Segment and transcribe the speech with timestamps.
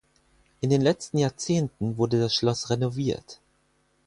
[0.61, 3.39] In den letzten Jahrzehnten wurde das Schloss renoviert.